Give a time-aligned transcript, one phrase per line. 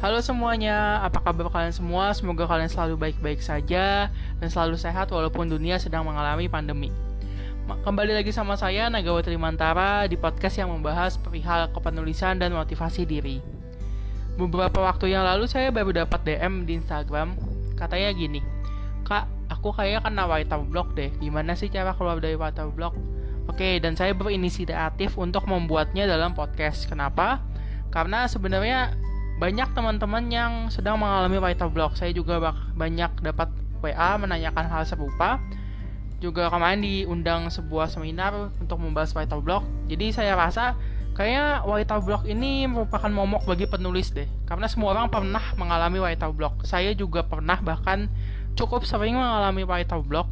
[0.00, 2.16] Halo semuanya, apa kabar kalian semua?
[2.16, 6.88] Semoga kalian selalu baik-baik saja dan selalu sehat walaupun dunia sedang mengalami pandemi.
[7.68, 13.44] Kembali lagi sama saya Nagawatri Mantara di podcast yang membahas perihal kepenulisan dan motivasi diri.
[14.40, 17.36] Beberapa waktu yang lalu saya baru dapat DM di Instagram,
[17.76, 18.40] katanya gini,
[19.04, 22.96] Kak, aku kayaknya kena white block deh, gimana sih cara keluar dari white block?
[23.52, 26.88] Oke, dan saya berinisiatif untuk membuatnya dalam podcast.
[26.88, 27.44] Kenapa?
[27.92, 28.96] Karena sebenarnya
[29.40, 31.96] banyak teman-teman yang sedang mengalami vital block.
[31.96, 33.48] Saya juga banyak dapat
[33.80, 35.40] WA menanyakan hal serupa.
[36.20, 39.64] Juga kemarin diundang sebuah seminar untuk membahas vital block.
[39.88, 40.76] Jadi saya rasa
[41.16, 44.28] kayaknya vital block ini merupakan momok bagi penulis deh.
[44.44, 46.68] Karena semua orang pernah mengalami vital block.
[46.68, 48.12] Saya juga pernah bahkan
[48.60, 50.28] cukup sering mengalami vital block.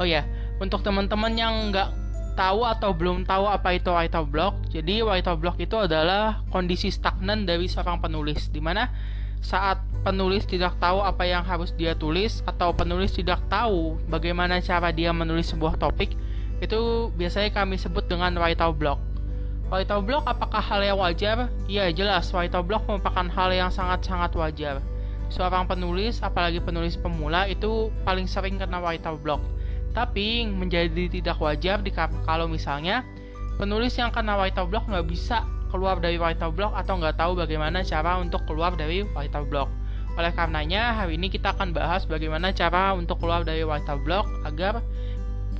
[0.00, 0.24] Oh ya,
[0.56, 2.01] untuk teman-teman yang nggak
[2.32, 7.44] tahu atau belum tahu apa itu writer block, jadi writer block itu adalah kondisi stagnan
[7.44, 8.88] dari seorang penulis, di mana
[9.42, 14.94] saat penulis tidak tahu apa yang harus dia tulis atau penulis tidak tahu bagaimana cara
[14.94, 16.16] dia menulis sebuah topik,
[16.62, 19.02] itu biasanya kami sebut dengan writer block.
[19.68, 21.48] Writer block apakah hal yang wajar?
[21.68, 24.76] Ya jelas, writer block merupakan hal yang sangat-sangat wajar.
[25.32, 29.40] Seorang penulis, apalagi penulis pemula, itu paling sering kena writer block
[29.92, 33.04] tapi menjadi tidak wajar di kalau misalnya
[33.60, 37.80] penulis yang kena writer block nggak bisa keluar dari writer block atau nggak tahu bagaimana
[37.80, 39.72] cara untuk keluar dari writer block.
[40.20, 44.84] Oleh karenanya hari ini kita akan bahas bagaimana cara untuk keluar dari writer block agar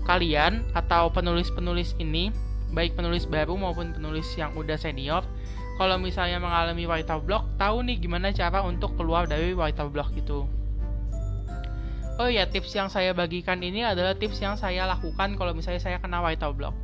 [0.04, 2.28] kalian atau penulis-penulis ini
[2.76, 5.24] baik penulis baru maupun penulis yang udah senior
[5.80, 10.44] kalau misalnya mengalami writer block tahu nih gimana cara untuk keluar dari writer block itu.
[12.20, 15.96] Oh ya, tips yang saya bagikan ini adalah tips yang saya lakukan kalau misalnya saya
[15.96, 16.76] kena white block.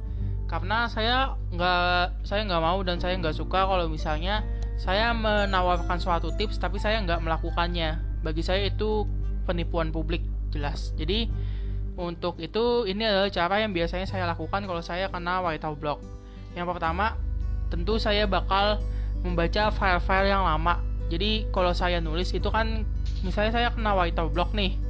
[0.49, 4.41] Karena saya nggak saya nggak mau dan saya nggak suka kalau misalnya
[4.81, 8.01] saya menawarkan suatu tips tapi saya nggak melakukannya.
[8.25, 9.05] Bagi saya itu
[9.45, 10.97] penipuan publik jelas.
[10.97, 11.29] Jadi
[12.01, 16.01] untuk itu ini adalah cara yang biasanya saya lakukan kalau saya kena white block.
[16.57, 17.21] Yang pertama,
[17.69, 18.81] tentu saya bakal
[19.21, 20.81] membaca file-file yang lama.
[21.13, 22.89] Jadi kalau saya nulis itu kan
[23.21, 24.88] misalnya saya kena white block nih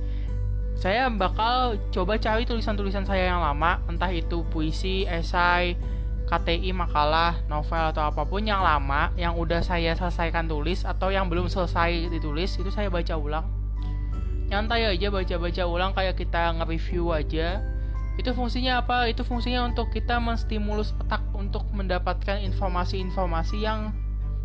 [0.78, 5.74] saya bakal coba cari tulisan-tulisan saya yang lama, entah itu puisi, esai,
[6.30, 11.26] KTI, makalah, novel atau apa pun yang lama yang udah saya selesaikan tulis atau yang
[11.26, 13.48] belum selesai ditulis itu saya baca ulang.
[14.54, 17.58] Nyantai aja baca-baca ulang kayak kita nge-review aja.
[18.14, 19.10] Itu fungsinya apa?
[19.10, 23.90] Itu fungsinya untuk kita menstimulus otak untuk mendapatkan informasi-informasi yang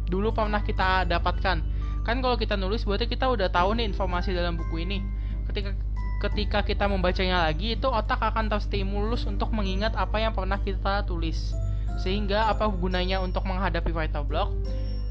[0.10, 1.62] dulu pernah kita dapatkan.
[2.04, 4.98] Kan kalau kita nulis berarti kita udah tahu nih informasi dalam buku ini.
[5.46, 5.93] Ketika
[6.24, 11.52] ketika kita membacanya lagi itu otak akan terstimulus untuk mengingat apa yang pernah kita tulis.
[12.00, 14.56] Sehingga apa gunanya untuk menghadapi vital block?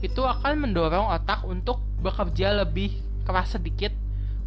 [0.00, 2.96] Itu akan mendorong otak untuk bekerja lebih
[3.28, 3.92] keras sedikit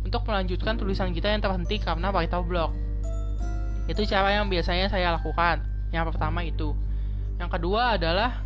[0.02, 2.74] untuk melanjutkan tulisan kita yang terhenti karena vital block.
[3.86, 5.62] Itu cara yang biasanya saya lakukan.
[5.94, 6.74] Yang pertama itu.
[7.38, 8.42] Yang kedua adalah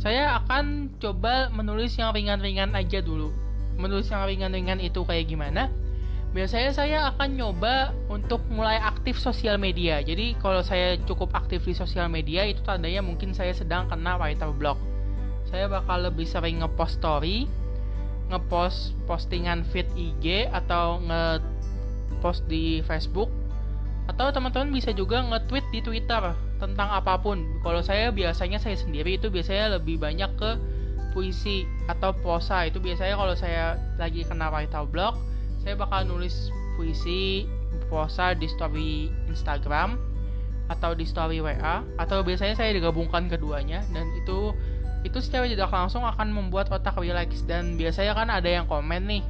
[0.00, 3.28] saya akan coba menulis yang ringan-ringan aja dulu.
[3.76, 5.68] Menulis yang ringan-ringan itu kayak gimana
[6.30, 9.98] biasanya saya akan nyoba untuk mulai aktif sosial media.
[9.98, 14.54] Jadi kalau saya cukup aktif di sosial media itu tandanya mungkin saya sedang kena writer
[14.54, 14.78] block.
[15.50, 17.50] Saya bakal lebih sering ngepost story,
[18.30, 23.30] ngepost postingan feed IG atau ngepost di Facebook
[24.06, 27.42] atau teman-teman bisa juga nge-tweet di Twitter tentang apa pun.
[27.62, 30.50] Kalau saya biasanya saya sendiri itu biasanya lebih banyak ke
[31.10, 32.66] puisi atau prosa.
[32.66, 35.29] Itu biasanya kalau saya lagi kena writer block
[35.60, 37.44] saya bakal nulis puisi
[37.92, 40.00] prosa di story Instagram
[40.70, 44.54] atau di story WA atau biasanya saya digabungkan keduanya dan itu
[45.02, 49.24] itu secara tidak langsung akan membuat otak relax dan biasanya kan ada yang komen nih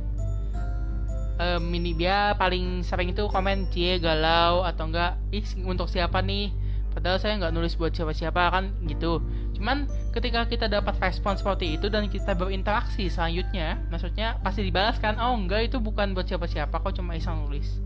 [1.41, 6.52] um, ini dia paling sering itu komen cie galau atau enggak ih untuk siapa nih?
[6.91, 9.22] Padahal saya nggak nulis buat siapa-siapa kan gitu
[9.60, 9.84] cuman
[10.16, 15.36] ketika kita dapat respon seperti itu dan kita berinteraksi selanjutnya maksudnya pasti dibalas kan oh
[15.36, 17.77] enggak itu bukan buat siapa-siapa kok cuma iseng nulis.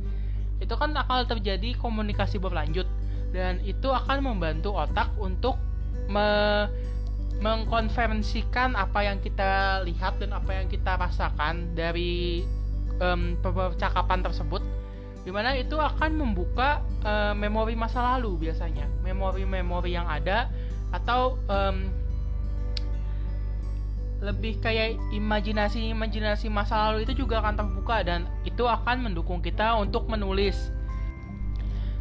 [0.63, 2.87] Itu kan akan terjadi komunikasi berlanjut
[3.35, 5.59] dan itu akan membantu otak untuk
[6.07, 6.71] me
[7.43, 12.47] mengkonferensikan apa yang kita lihat dan apa yang kita rasakan dari
[13.03, 14.63] um, percakapan tersebut
[15.27, 18.87] di mana itu akan membuka uh, memori masa lalu biasanya.
[19.03, 20.53] Memori-memori yang ada
[20.95, 21.91] atau um,
[24.23, 30.07] lebih kayak imajinasi-imajinasi masa lalu itu juga akan terbuka dan itu akan mendukung kita untuk
[30.07, 30.71] menulis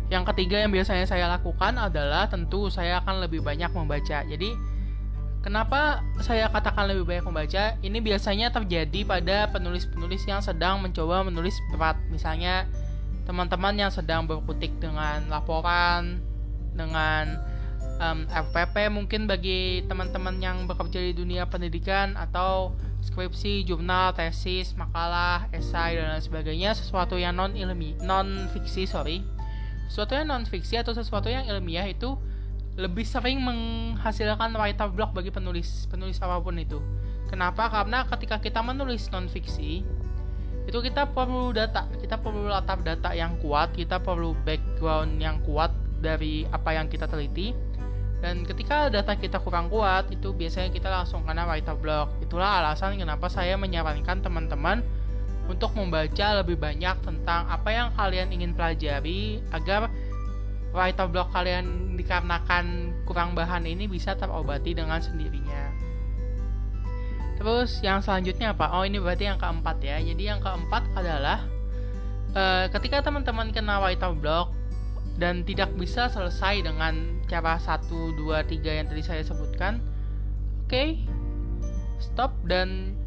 [0.08, 4.54] yang ketiga yang biasanya saya lakukan adalah tentu saya akan lebih banyak membaca jadi
[5.44, 7.76] Kenapa saya katakan lebih banyak membaca?
[7.84, 12.00] Ini biasanya terjadi pada penulis-penulis yang sedang mencoba menulis berat.
[12.08, 12.64] Misalnya
[13.28, 16.24] teman-teman yang sedang berkutik dengan laporan,
[16.72, 17.44] dengan
[18.00, 22.74] um, FPP mungkin bagi teman-teman yang bekerja di dunia pendidikan atau
[23.04, 29.20] skripsi, jurnal, tesis, makalah, esai dan lain sebagainya sesuatu yang non ilmi, non fiksi sorry,
[29.92, 32.16] sesuatu yang non fiksi atau sesuatu yang ilmiah itu
[32.74, 36.82] lebih sering menghasilkan writer block bagi penulis penulis apa pun itu.
[37.30, 37.70] Kenapa?
[37.70, 39.86] Karena ketika kita menulis non fiksi
[40.64, 45.76] itu kita perlu data, kita perlu latar data yang kuat, kita perlu background yang kuat
[46.00, 47.52] dari apa yang kita teliti.
[48.24, 52.08] Dan ketika data kita kurang kuat, itu biasanya kita langsung kena writer block.
[52.24, 54.80] Itulah alasan kenapa saya menyarankan teman-teman
[55.52, 59.92] untuk membaca lebih banyak tentang apa yang kalian ingin pelajari agar
[60.72, 65.76] writer block kalian dikarenakan kurang bahan ini bisa terobati dengan sendirinya.
[67.36, 68.72] Terus yang selanjutnya apa?
[68.72, 70.00] Oh ini berarti yang keempat ya.
[70.00, 71.44] Jadi yang keempat adalah
[72.40, 74.56] uh, ketika teman-teman kena writer block
[75.22, 77.86] dan tidak bisa selesai dengan cara 1,
[78.18, 79.78] 2, 3 yang tadi saya sebutkan,
[80.66, 81.06] oke, okay,
[82.02, 82.98] stop dan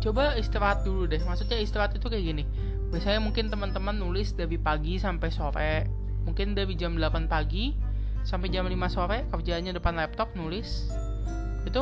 [0.00, 1.20] coba istirahat dulu deh.
[1.20, 2.44] Maksudnya istirahat itu kayak gini.
[2.88, 7.76] Biasanya mungkin teman-teman nulis dari pagi sampai sore mungkin dari jam 8 pagi
[8.24, 10.88] sampai jam 5 sore kerjanya depan laptop nulis
[11.68, 11.80] itu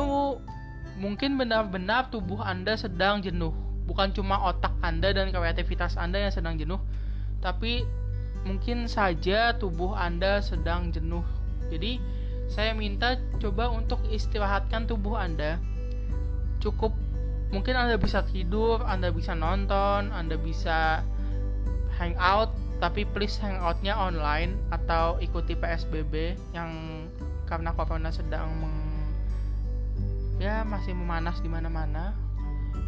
[0.99, 3.55] mungkin benar-benar tubuh Anda sedang jenuh
[3.87, 6.79] bukan cuma otak Anda dan kreativitas Anda yang sedang jenuh
[7.39, 7.87] tapi
[8.43, 11.23] mungkin saja tubuh Anda sedang jenuh.
[11.71, 11.99] Jadi
[12.51, 15.57] saya minta coba untuk istirahatkan tubuh Anda.
[16.59, 16.95] Cukup.
[17.53, 21.05] Mungkin Anda bisa tidur Anda bisa nonton Anda bisa
[22.01, 22.49] hangout
[22.83, 26.71] tapi please hangoutnya online atau ikuti PSBB yang
[27.47, 28.75] karena corona sedang meng,
[30.35, 32.11] ya masih memanas di mana-mana.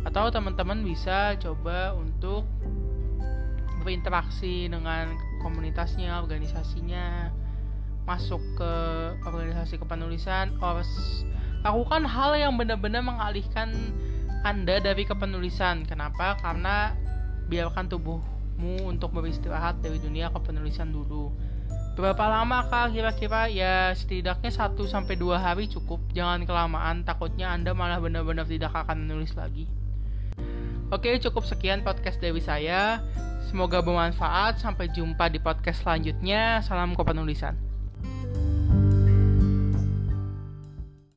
[0.04, 2.44] Atau teman-teman bisa coba untuk
[3.88, 5.16] berinteraksi dengan
[5.46, 7.30] komunitasnya, organisasinya,
[8.10, 8.74] masuk ke
[9.22, 10.82] organisasi kepenulisan, or
[11.62, 13.70] lakukan hal yang benar-benar mengalihkan
[14.42, 15.86] Anda dari kepenulisan.
[15.86, 16.42] Kenapa?
[16.42, 16.98] Karena
[17.46, 18.18] biarkan tubuh
[18.58, 21.30] mu untuk beristirahat dari dunia kepenulisan dulu.
[21.96, 23.48] Berapa lama kah kira-kira?
[23.48, 26.04] Ya setidaknya 1 sampai 2 hari cukup.
[26.12, 29.66] Jangan kelamaan, takutnya Anda malah benar-benar tidak akan menulis lagi.
[30.96, 33.04] Oke, cukup sekian podcast dari saya.
[33.52, 34.64] Semoga bermanfaat.
[34.64, 36.64] Sampai jumpa di podcast selanjutnya.
[36.64, 37.65] Salam kepenulisan.